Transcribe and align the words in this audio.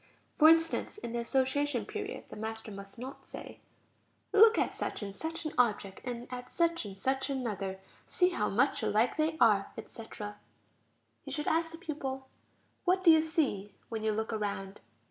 For 0.39 0.49
instance, 0.49 0.97
in 0.97 1.11
the 1.13 1.19
association 1.19 1.85
period, 1.85 2.29
the 2.29 2.35
master 2.35 2.71
must 2.71 2.97
not 2.97 3.27
say: 3.27 3.59
"Look 4.33 4.57
at 4.57 4.75
such 4.75 5.03
and 5.03 5.15
such 5.15 5.45
an 5.45 5.53
object, 5.59 6.01
and 6.03 6.27
at 6.33 6.51
such 6.51 6.85
and 6.85 6.97
such 6.97 7.29
another; 7.29 7.79
see 8.07 8.29
how 8.29 8.49
much 8.49 8.81
alike 8.81 9.15
they 9.15 9.37
are, 9.39 9.71
etc...." 9.77 10.37
He 11.21 11.29
should 11.29 11.45
ask 11.47 11.71
the 11.71 11.77
pupil: 11.77 12.27
"What 12.83 13.03
do 13.03 13.11
you 13.11 13.21
see 13.21 13.75
when 13.89 14.01
you 14.01 14.11
look 14.11 14.33
around? 14.33 14.81